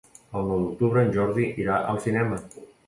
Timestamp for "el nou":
0.39-0.63